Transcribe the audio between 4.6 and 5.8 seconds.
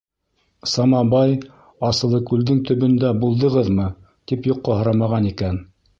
һорамаған икән.